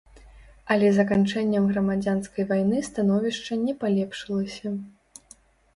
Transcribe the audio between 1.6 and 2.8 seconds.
грамадзянскай вайны